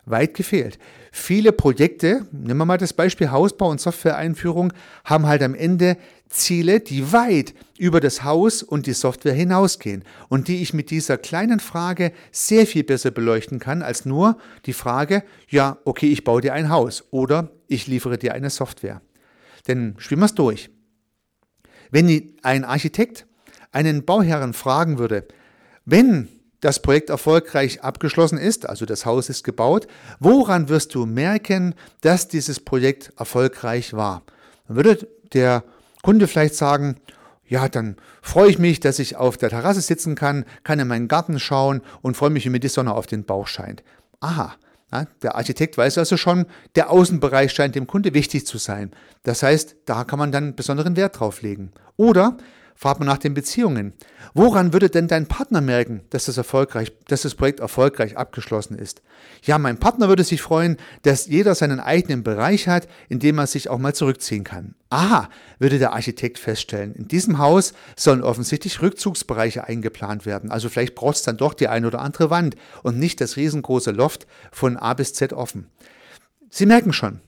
Weit 0.06 0.36
gefehlt. 0.36 0.78
Viele 1.12 1.52
Projekte, 1.52 2.28
nehmen 2.32 2.60
wir 2.60 2.66
mal 2.66 2.78
das 2.78 2.94
Beispiel 2.94 3.32
Hausbau 3.32 3.70
und 3.70 3.82
Softwareeinführung, 3.82 4.74
haben 5.04 5.26
halt 5.26 5.42
am 5.42 5.56
Ende 5.56 5.98
Ziele, 6.30 6.80
die 6.80 7.12
weit 7.12 7.54
über 7.78 8.00
das 8.00 8.24
Haus 8.24 8.64
und 8.64 8.86
die 8.86 8.94
Software 8.94 9.34
hinausgehen 9.34 10.04
und 10.30 10.48
die 10.48 10.62
ich 10.62 10.74
mit 10.74 10.92
dieser 10.92 11.18
kleinen 11.18 11.60
Frage 11.60 12.12
sehr 12.32 12.68
viel 12.68 12.84
besser 12.84 13.12
beleuchten 13.12 13.60
kann 13.60 13.82
als 13.82 14.06
nur 14.06 14.38
die 14.66 14.74
Frage, 14.74 15.24
ja, 15.48 15.78
okay, 15.86 16.08
ich 16.08 16.24
baue 16.24 16.42
dir 16.42 16.54
ein 16.54 16.70
Haus 16.70 17.06
oder 17.12 17.52
ich 17.68 17.88
liefere 17.88 18.18
dir 18.18 18.34
eine 18.34 18.50
Software. 18.50 19.02
Denn 19.68 19.96
spielen 19.98 20.22
wir 20.22 20.26
es 20.26 20.36
durch. 20.36 20.70
Wenn 21.92 22.36
ein 22.44 22.64
Architekt 22.64 23.26
einen 23.72 24.06
Bauherren 24.06 24.54
fragen 24.54 24.98
würde, 25.00 25.28
wenn 25.86 26.28
das 26.66 26.80
Projekt 26.80 27.12
erfolgreich 27.12 27.84
abgeschlossen 27.84 28.40
ist, 28.40 28.68
also 28.68 28.88
das 28.88 29.06
Haus 29.06 29.30
ist 29.30 29.44
gebaut, 29.44 29.86
woran 30.20 30.68
wirst 30.68 30.96
du 30.96 31.06
merken, 31.06 31.76
dass 32.02 32.28
dieses 32.28 32.60
Projekt 32.60 33.14
erfolgreich 33.18 33.94
war? 33.94 34.24
Dann 34.68 34.78
würde 34.78 35.08
der 35.34 35.64
Kunde 36.02 36.28
vielleicht 36.28 36.56
sagen, 36.56 36.96
ja, 37.48 37.70
dann 37.70 37.98
freue 38.24 38.50
ich 38.50 38.58
mich, 38.58 38.80
dass 38.80 38.98
ich 38.98 39.16
auf 39.16 39.38
der 39.38 39.52
Terrasse 39.52 39.82
sitzen 39.82 40.16
kann, 40.16 40.44
kann 40.64 40.80
in 40.80 40.88
meinen 40.88 41.08
Garten 41.08 41.40
schauen 41.40 41.82
und 42.02 42.18
freue 42.18 42.32
mich, 42.32 42.46
wie 42.46 42.50
mir 42.50 42.60
die 42.60 42.68
Sonne 42.68 42.96
auf 42.96 43.06
den 43.06 43.26
Bauch 43.26 43.46
scheint. 43.46 43.84
Aha, 44.20 44.56
der 45.22 45.36
Architekt 45.36 45.78
weiß 45.78 46.00
also 46.00 46.18
schon, 46.18 46.48
der 46.76 46.90
Außenbereich 46.90 47.52
scheint 47.52 47.76
dem 47.76 47.86
Kunde 47.86 48.16
wichtig 48.16 48.48
zu 48.48 48.58
sein. 48.58 48.92
Das 49.22 49.44
heißt, 49.44 49.76
da 49.86 50.04
kann 50.04 50.18
man 50.18 50.32
dann 50.32 50.56
besonderen 50.56 50.96
Wert 50.96 51.20
drauf 51.20 51.44
legen. 51.44 51.72
Oder 51.96 52.38
fragt 52.76 53.00
man 53.00 53.08
nach 53.08 53.18
den 53.18 53.34
Beziehungen. 53.34 53.94
Woran 54.34 54.74
würde 54.74 54.90
denn 54.90 55.08
dein 55.08 55.28
Partner 55.28 55.62
merken, 55.62 56.02
dass 56.10 56.26
das, 56.26 56.38
erfolgreich, 56.38 56.92
dass 57.08 57.22
das 57.22 57.34
Projekt 57.34 57.62
erfolgreich 57.62 58.18
abgeschlossen 58.18 58.78
ist? 58.78 59.02
Ja, 59.44 59.58
mein 59.58 59.80
Partner 59.80 60.10
würde 60.10 60.26
sich 60.26 60.42
freuen, 60.42 60.76
dass 61.04 61.26
jeder 61.26 61.56
seinen 61.56 61.80
eigenen 61.80 62.24
Bereich 62.24 62.68
hat, 62.68 62.88
in 63.08 63.20
dem 63.20 63.38
er 63.38 63.48
sich 63.48 63.70
auch 63.70 63.78
mal 63.78 63.96
zurückziehen 63.96 64.44
kann. 64.44 64.76
Aha, 64.90 65.30
würde 65.58 65.80
der 65.80 65.94
Architekt 65.94 66.38
feststellen. 66.38 66.94
In 66.94 67.08
diesem 67.08 67.38
Haus 67.38 67.74
sollen 67.96 68.22
offensichtlich 68.22 68.82
Rückzugsbereiche 68.82 69.64
eingeplant 69.64 70.26
werden. 70.26 70.52
Also 70.52 70.68
vielleicht 70.68 70.96
braucht 70.96 71.16
es 71.16 71.24
dann 71.24 71.38
doch 71.38 71.54
die 71.54 71.70
eine 71.70 71.88
oder 71.88 72.02
andere 72.02 72.30
Wand 72.30 72.56
und 72.84 73.00
nicht 73.00 73.22
das 73.22 73.38
riesengroße 73.38 73.92
Loft 73.92 74.28
von 74.52 74.76
A 74.76 74.94
bis 74.94 75.14
Z 75.14 75.32
offen. 75.32 75.70
Sie 76.50 76.66
merken 76.66 76.92
schon, 76.92 77.22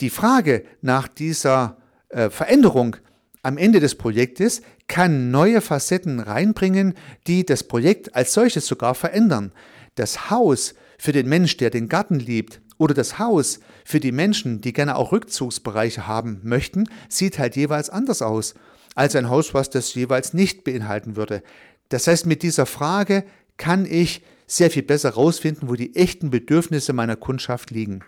die 0.00 0.10
Frage 0.10 0.64
nach 0.80 1.06
dieser 1.06 1.76
äh, 2.08 2.28
Veränderung 2.28 2.96
am 3.42 3.58
Ende 3.58 3.80
des 3.80 3.96
Projektes 3.96 4.62
kann 4.86 5.30
neue 5.30 5.60
Facetten 5.60 6.20
reinbringen, 6.20 6.94
die 7.26 7.44
das 7.44 7.64
Projekt 7.64 8.14
als 8.14 8.32
solches 8.32 8.66
sogar 8.66 8.94
verändern. 8.94 9.52
Das 9.96 10.30
Haus 10.30 10.74
für 10.98 11.12
den 11.12 11.28
Mensch, 11.28 11.56
der 11.56 11.70
den 11.70 11.88
Garten 11.88 12.18
liebt, 12.18 12.60
oder 12.78 12.94
das 12.94 13.18
Haus 13.18 13.60
für 13.84 14.00
die 14.00 14.12
Menschen, 14.12 14.60
die 14.60 14.72
gerne 14.72 14.96
auch 14.96 15.12
Rückzugsbereiche 15.12 16.06
haben 16.06 16.40
möchten, 16.42 16.88
sieht 17.08 17.38
halt 17.38 17.54
jeweils 17.56 17.90
anders 17.90 18.22
aus 18.22 18.54
als 18.94 19.16
ein 19.16 19.28
Haus, 19.28 19.54
was 19.54 19.70
das 19.70 19.94
jeweils 19.94 20.34
nicht 20.34 20.64
beinhalten 20.64 21.16
würde. 21.16 21.42
Das 21.88 22.06
heißt, 22.06 22.26
mit 22.26 22.42
dieser 22.42 22.66
Frage 22.66 23.24
kann 23.56 23.86
ich 23.86 24.22
sehr 24.46 24.70
viel 24.70 24.82
besser 24.82 25.10
herausfinden, 25.10 25.68
wo 25.68 25.74
die 25.74 25.94
echten 25.94 26.30
Bedürfnisse 26.30 26.92
meiner 26.92 27.16
Kundschaft 27.16 27.70
liegen. 27.70 28.00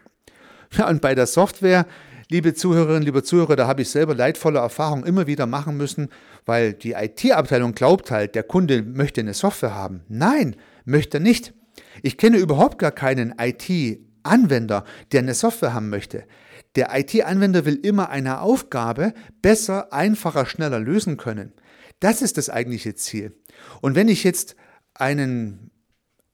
Ja, 0.72 0.88
und 0.88 1.00
bei 1.00 1.14
der 1.14 1.26
Software 1.26 1.86
Liebe 2.30 2.54
Zuhörerinnen, 2.54 3.02
liebe 3.02 3.22
Zuhörer, 3.22 3.54
da 3.54 3.66
habe 3.66 3.82
ich 3.82 3.90
selber 3.90 4.14
leidvolle 4.14 4.58
Erfahrungen 4.58 5.04
immer 5.04 5.26
wieder 5.26 5.46
machen 5.46 5.76
müssen, 5.76 6.08
weil 6.46 6.72
die 6.72 6.92
IT-Abteilung 6.92 7.74
glaubt 7.74 8.10
halt, 8.10 8.34
der 8.34 8.44
Kunde 8.44 8.82
möchte 8.82 9.20
eine 9.20 9.34
Software 9.34 9.74
haben. 9.74 10.04
Nein, 10.08 10.56
möchte 10.86 11.20
nicht. 11.20 11.52
Ich 12.02 12.16
kenne 12.16 12.38
überhaupt 12.38 12.78
gar 12.78 12.92
keinen 12.92 13.34
IT-Anwender, 13.38 14.84
der 15.12 15.20
eine 15.20 15.34
Software 15.34 15.74
haben 15.74 15.90
möchte. 15.90 16.24
Der 16.76 16.88
IT-Anwender 16.98 17.66
will 17.66 17.78
immer 17.82 18.08
eine 18.08 18.40
Aufgabe 18.40 19.12
besser, 19.42 19.92
einfacher, 19.92 20.46
schneller 20.46 20.80
lösen 20.80 21.18
können. 21.18 21.52
Das 22.00 22.22
ist 22.22 22.38
das 22.38 22.48
eigentliche 22.48 22.94
Ziel. 22.94 23.36
Und 23.82 23.96
wenn 23.96 24.08
ich 24.08 24.24
jetzt 24.24 24.56
einen 24.94 25.70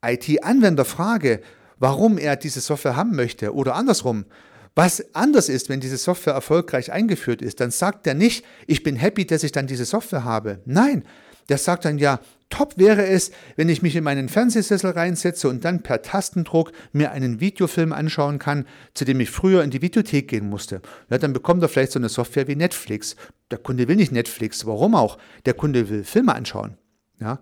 IT-Anwender 0.05 0.85
frage, 0.85 1.41
warum 1.79 2.17
er 2.17 2.37
diese 2.37 2.61
Software 2.61 2.97
haben 2.97 3.17
möchte 3.17 3.55
oder 3.55 3.75
andersrum, 3.75 4.27
was 4.75 5.15
anders 5.15 5.49
ist, 5.49 5.69
wenn 5.69 5.81
diese 5.81 5.97
Software 5.97 6.35
erfolgreich 6.35 6.93
eingeführt 6.93 7.43
ist, 7.43 7.61
dann 7.61 7.71
sagt 7.71 8.07
er 8.07 8.15
nicht, 8.15 8.45
ich 8.67 8.83
bin 8.83 8.97
happy, 8.97 9.27
dass 9.27 9.43
ich 9.43 9.53
dann 9.53 9.67
diese 9.67 9.85
Software 9.85 10.25
habe. 10.25 10.61
Nein, 10.65 11.05
der 11.49 11.59
sagt 11.59 11.85
dann 11.85 11.99
ja, 11.99 12.21
top 12.49 12.79
wäre 12.79 13.07
es, 13.07 13.33
wenn 13.57 13.69
ich 13.69 13.83
mich 13.83 13.97
in 13.97 14.05
meinen 14.05 14.29
Fernsehsessel 14.29 14.91
reinsetze 14.91 15.49
und 15.49 15.65
dann 15.65 15.83
per 15.83 16.03
Tastendruck 16.03 16.73
mir 16.93 17.11
einen 17.11 17.41
Videofilm 17.41 17.93
anschauen 17.93 18.39
kann, 18.39 18.67
zu 18.95 19.05
dem 19.05 19.21
ich 19.21 19.31
früher 19.31 19.63
in 19.65 19.71
die 19.71 19.83
Videothek 19.83 20.29
gehen 20.29 20.49
musste. 20.49 20.81
Ja, 21.11 21.19
dann 21.19 21.33
bekommt 21.33 21.63
er 21.63 21.69
vielleicht 21.69 21.93
so 21.93 21.99
eine 21.99 22.09
Software 22.09 22.49
wie 22.49 22.57
Netflix. 22.57 23.17
Der 23.51 23.59
Kunde 23.59 23.89
will 23.89 23.97
nicht 23.97 24.13
Netflix, 24.13 24.67
warum 24.67 24.95
auch? 24.95 25.19
Der 25.45 25.55
Kunde 25.55 25.89
will 25.89 26.05
Filme 26.05 26.35
anschauen. 26.35 26.77
Ja, 27.21 27.41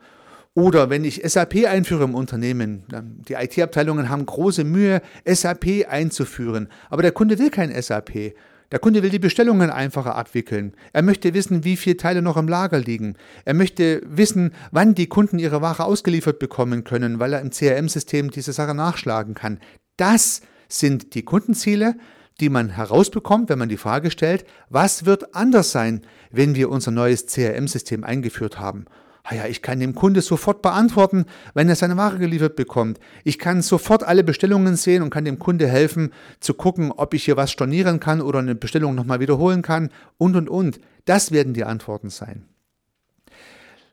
oder 0.58 0.90
wenn 0.90 1.04
ich 1.04 1.22
SAP 1.24 1.66
einführe 1.68 2.02
im 2.02 2.16
Unternehmen, 2.16 2.82
die 3.28 3.34
IT-Abteilungen 3.34 4.08
haben 4.08 4.26
große 4.26 4.64
Mühe, 4.64 5.02
SAP 5.24 5.86
einzuführen, 5.88 6.68
aber 6.90 7.02
der 7.02 7.12
Kunde 7.12 7.38
will 7.38 7.50
kein 7.50 7.70
SAP. 7.80 8.34
Der 8.72 8.80
Kunde 8.80 9.04
will 9.04 9.10
die 9.10 9.20
Bestellungen 9.20 9.70
einfacher 9.70 10.16
abwickeln. 10.16 10.74
Er 10.92 11.02
möchte 11.02 11.32
wissen, 11.32 11.62
wie 11.62 11.76
viele 11.76 11.96
Teile 11.96 12.22
noch 12.22 12.36
im 12.36 12.48
Lager 12.48 12.80
liegen. 12.80 13.14
Er 13.44 13.54
möchte 13.54 14.02
wissen, 14.04 14.50
wann 14.72 14.96
die 14.96 15.06
Kunden 15.06 15.38
ihre 15.38 15.62
Ware 15.62 15.84
ausgeliefert 15.84 16.40
bekommen 16.40 16.82
können, 16.82 17.20
weil 17.20 17.34
er 17.34 17.40
im 17.40 17.50
CRM-System 17.50 18.32
diese 18.32 18.52
Sache 18.52 18.74
nachschlagen 18.74 19.34
kann. 19.34 19.60
Das 19.96 20.42
sind 20.66 21.14
die 21.14 21.22
Kundenziele, 21.22 21.94
die 22.40 22.48
man 22.48 22.70
herausbekommt, 22.70 23.48
wenn 23.48 23.60
man 23.60 23.68
die 23.68 23.76
Frage 23.76 24.10
stellt, 24.10 24.44
was 24.68 25.06
wird 25.06 25.36
anders 25.36 25.70
sein, 25.70 26.02
wenn 26.32 26.56
wir 26.56 26.68
unser 26.68 26.90
neues 26.90 27.26
CRM-System 27.26 28.02
eingeführt 28.02 28.58
haben. 28.58 28.86
Ah 29.30 29.34
ja, 29.34 29.46
ich 29.46 29.60
kann 29.60 29.78
dem 29.78 29.94
Kunde 29.94 30.22
sofort 30.22 30.62
beantworten, 30.62 31.26
wenn 31.52 31.68
er 31.68 31.76
seine 31.76 31.98
Ware 31.98 32.16
geliefert 32.16 32.56
bekommt. 32.56 32.98
Ich 33.24 33.38
kann 33.38 33.60
sofort 33.60 34.02
alle 34.02 34.24
Bestellungen 34.24 34.74
sehen 34.76 35.02
und 35.02 35.10
kann 35.10 35.26
dem 35.26 35.38
Kunde 35.38 35.68
helfen, 35.68 36.14
zu 36.40 36.54
gucken, 36.54 36.92
ob 36.92 37.12
ich 37.12 37.26
hier 37.26 37.36
was 37.36 37.50
stornieren 37.52 38.00
kann 38.00 38.22
oder 38.22 38.38
eine 38.38 38.54
Bestellung 38.54 38.94
nochmal 38.94 39.20
wiederholen 39.20 39.60
kann 39.60 39.90
und, 40.16 40.34
und, 40.34 40.48
und. 40.48 40.80
Das 41.04 41.30
werden 41.30 41.52
die 41.52 41.64
Antworten 41.64 42.08
sein. 42.08 42.46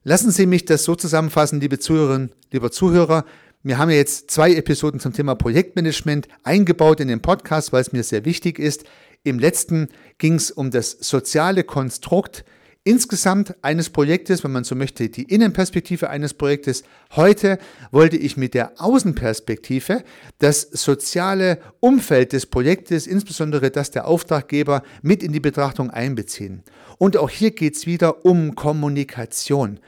Lassen 0.06 0.32
Sie 0.32 0.46
mich 0.46 0.64
das 0.64 0.86
so 0.86 0.96
zusammenfassen, 0.96 1.60
liebe 1.60 1.80
Zuhörerinnen, 1.80 2.32
lieber 2.54 2.72
Zuhörer. 2.72 3.26
Wir 3.62 3.78
haben 3.78 3.90
ja 3.90 3.98
jetzt 3.98 4.32
zwei 4.32 4.54
Episoden 4.54 5.02
zum 5.02 5.12
Thema 5.12 5.36
Projektmanagement 5.36 6.30
eingebaut 6.44 7.02
in 7.02 7.10
den 7.10 7.22
Podcast, 7.22 7.74
weil 7.74 7.82
es 7.82 7.92
mir 7.92 8.04
sehr 8.04 8.24
wichtig 8.24 8.58
ist. 8.58 8.86
Im 9.24 9.40
letzten 9.40 9.90
ging 10.18 10.36
es 10.36 10.50
um 10.50 10.72
das 10.72 10.92
soziale 10.92 11.66
Konstrukt 11.66 12.46
insgesamt 12.86 13.56
eines 13.64 13.90
Projektes, 13.90 14.44
wenn 14.44 14.52
man 14.52 14.64
so 14.64 14.76
möchte, 14.76 15.10
die 15.10 15.24
Innenperspektive 15.24 16.10
eines 16.10 16.36
Projektes. 16.36 16.84
Heute 17.16 17.58
wollte 17.92 18.16
ich 18.16 18.38
mit 18.38 18.54
der 18.54 18.74
Außenperspektive 18.78 20.04
das 20.40 20.62
soziale 20.62 21.60
Umfeld 21.80 22.32
des 22.32 22.46
Projektes, 22.46 23.08
insbesondere 23.08 23.72
das 23.72 23.92
der 23.92 24.08
Auftraggeber, 24.08 24.84
mit 25.02 25.24
in 25.24 25.34
die 25.34 25.40
Betrachtung 25.40 25.90
einbeziehen. 25.90 26.64
Und 27.00 27.18
auch 27.18 27.30
hier 27.30 27.52
geht 27.52 27.76
es 27.76 27.88
wieder 27.88 28.24
um 28.24 28.56
Kommunikation. 28.56 29.80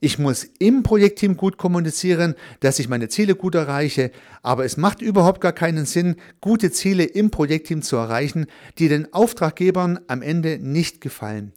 Ich 0.00 0.18
muss 0.18 0.44
im 0.58 0.84
Projektteam 0.84 1.36
gut 1.36 1.58
kommunizieren, 1.58 2.34
dass 2.60 2.78
ich 2.78 2.88
meine 2.88 3.08
Ziele 3.08 3.34
gut 3.34 3.56
erreiche, 3.56 4.10
aber 4.42 4.64
es 4.64 4.76
macht 4.76 5.02
überhaupt 5.02 5.40
gar 5.40 5.52
keinen 5.52 5.86
Sinn, 5.86 6.16
gute 6.40 6.70
Ziele 6.70 7.04
im 7.04 7.30
Projektteam 7.30 7.82
zu 7.82 7.96
erreichen, 7.96 8.46
die 8.78 8.88
den 8.88 9.12
Auftraggebern 9.12 9.98
am 10.06 10.22
Ende 10.22 10.58
nicht 10.62 11.00
gefallen. 11.00 11.52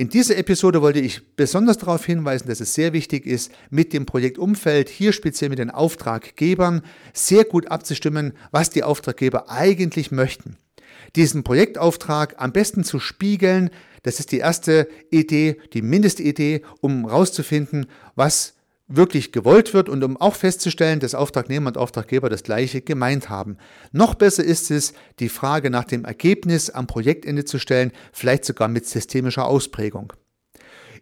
In 0.00 0.08
dieser 0.08 0.38
Episode 0.38 0.80
wollte 0.80 0.98
ich 0.98 1.20
besonders 1.36 1.76
darauf 1.76 2.06
hinweisen, 2.06 2.48
dass 2.48 2.60
es 2.60 2.72
sehr 2.72 2.94
wichtig 2.94 3.26
ist, 3.26 3.52
mit 3.68 3.92
dem 3.92 4.06
Projektumfeld, 4.06 4.88
hier 4.88 5.12
speziell 5.12 5.50
mit 5.50 5.58
den 5.58 5.68
Auftraggebern, 5.68 6.80
sehr 7.12 7.44
gut 7.44 7.70
abzustimmen, 7.70 8.32
was 8.50 8.70
die 8.70 8.82
Auftraggeber 8.82 9.50
eigentlich 9.50 10.10
möchten. 10.10 10.56
Diesen 11.16 11.44
Projektauftrag 11.44 12.36
am 12.38 12.50
besten 12.50 12.82
zu 12.82 12.98
spiegeln, 12.98 13.68
das 14.02 14.20
ist 14.20 14.32
die 14.32 14.38
erste 14.38 14.88
Idee, 15.10 15.58
die 15.74 15.82
Mindestidee, 15.82 16.62
um 16.80 17.06
herauszufinden, 17.06 17.84
was 18.14 18.54
wirklich 18.90 19.32
gewollt 19.32 19.72
wird 19.72 19.88
und 19.88 20.04
um 20.04 20.16
auch 20.16 20.34
festzustellen, 20.34 21.00
dass 21.00 21.14
Auftragnehmer 21.14 21.68
und 21.68 21.78
Auftraggeber 21.78 22.28
das 22.28 22.42
gleiche 22.42 22.82
gemeint 22.82 23.30
haben. 23.30 23.56
Noch 23.92 24.14
besser 24.14 24.44
ist 24.44 24.70
es, 24.70 24.92
die 25.20 25.28
Frage 25.28 25.70
nach 25.70 25.84
dem 25.84 26.04
Ergebnis 26.04 26.68
am 26.68 26.86
Projektende 26.86 27.44
zu 27.44 27.58
stellen, 27.58 27.92
vielleicht 28.12 28.44
sogar 28.44 28.68
mit 28.68 28.86
systemischer 28.86 29.46
Ausprägung. 29.46 30.12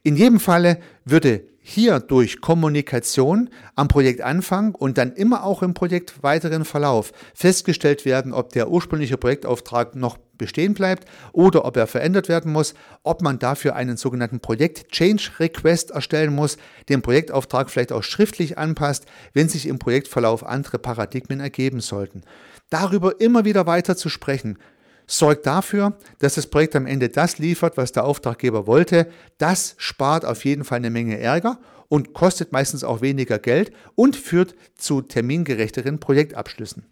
In 0.02 0.16
jedem 0.16 0.38
Falle 0.38 0.78
würde 1.04 1.44
hier 1.60 2.00
durch 2.00 2.40
Kommunikation 2.40 3.50
am 3.74 3.88
Projektanfang 3.88 4.74
und 4.74 4.96
dann 4.96 5.12
immer 5.12 5.44
auch 5.44 5.62
im 5.62 5.74
Projekt 5.74 6.22
weiteren 6.22 6.64
Verlauf 6.64 7.12
festgestellt 7.34 8.04
werden, 8.04 8.32
ob 8.32 8.52
der 8.52 8.70
ursprüngliche 8.70 9.18
Projektauftrag 9.18 9.94
noch 9.94 10.18
bestehen 10.38 10.74
bleibt 10.74 11.08
oder 11.32 11.64
ob 11.64 11.76
er 11.76 11.86
verändert 11.86 12.28
werden 12.28 12.52
muss, 12.52 12.74
ob 13.02 13.22
man 13.22 13.38
dafür 13.38 13.76
einen 13.76 13.96
sogenannten 13.96 14.40
Projekt 14.40 14.90
Change 14.90 15.30
Request 15.38 15.90
erstellen 15.90 16.34
muss, 16.34 16.56
den 16.88 17.02
Projektauftrag 17.02 17.70
vielleicht 17.70 17.92
auch 17.92 18.02
schriftlich 18.02 18.56
anpasst, 18.56 19.06
wenn 19.34 19.48
sich 19.48 19.66
im 19.66 19.78
Projektverlauf 19.78 20.46
andere 20.46 20.78
Paradigmen 20.78 21.40
ergeben 21.40 21.80
sollten. 21.80 22.22
Darüber 22.70 23.20
immer 23.20 23.44
wieder 23.44 23.66
weiter 23.66 23.96
zu 23.96 24.08
sprechen, 24.08 24.58
sorgt 25.06 25.46
dafür, 25.46 25.96
dass 26.20 26.34
das 26.34 26.46
Projekt 26.46 26.76
am 26.76 26.86
Ende 26.86 27.08
das 27.08 27.38
liefert, 27.38 27.76
was 27.76 27.92
der 27.92 28.04
Auftraggeber 28.04 28.66
wollte. 28.66 29.08
Das 29.38 29.74
spart 29.78 30.24
auf 30.24 30.44
jeden 30.44 30.64
Fall 30.64 30.76
eine 30.76 30.90
Menge 30.90 31.18
Ärger 31.18 31.58
und 31.88 32.12
kostet 32.12 32.52
meistens 32.52 32.84
auch 32.84 33.00
weniger 33.00 33.38
Geld 33.38 33.72
und 33.94 34.14
führt 34.14 34.54
zu 34.76 35.00
termingerechteren 35.00 35.98
Projektabschlüssen. 35.98 36.84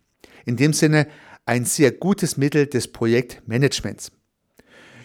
In 0.46 0.56
dem 0.56 0.72
Sinne 0.72 1.06
ein 1.46 1.64
sehr 1.64 1.92
gutes 1.92 2.36
Mittel 2.36 2.66
des 2.66 2.88
Projektmanagements. 2.88 4.12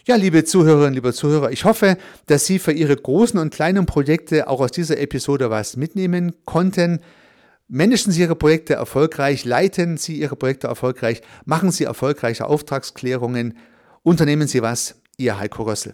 Ja, 0.06 0.16
liebe 0.16 0.44
Zuhörerinnen, 0.44 0.96
liebe 0.96 1.14
Zuhörer, 1.14 1.52
ich 1.52 1.64
hoffe, 1.64 1.96
dass 2.26 2.48
Sie 2.48 2.58
für 2.58 2.72
Ihre 2.72 2.96
großen 2.96 3.40
und 3.40 3.54
kleinen 3.54 3.86
Projekte 3.86 4.48
auch 4.48 4.60
aus 4.60 4.72
dieser 4.72 5.00
Episode 5.00 5.52
was 5.52 5.78
mitnehmen 5.78 6.34
konnten. 6.46 7.02
Managen 7.68 8.12
Sie 8.12 8.22
Ihre 8.22 8.36
Projekte 8.36 8.74
erfolgreich, 8.74 9.46
leiten 9.46 9.98
Sie 9.98 10.20
Ihre 10.20 10.36
Projekte 10.36 10.68
erfolgreich, 10.68 11.22
machen 11.46 11.72
Sie 11.72 11.84
erfolgreiche 11.84 12.48
Auftragsklärungen, 12.48 13.56
unternehmen 14.02 14.48
Sie 14.48 14.64
was, 14.64 14.96
Ihr 15.18 15.40
Heiko 15.40 15.64
Rössel. 15.64 15.94